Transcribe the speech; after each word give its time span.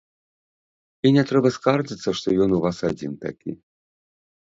І 1.09 1.11
не 1.17 1.23
трэба 1.31 1.49
скардзіцца, 1.57 2.09
што 2.21 2.27
ён 2.47 2.57
у 2.57 2.63
вас 2.65 2.77
адзін 2.89 3.13
такі. 3.27 3.51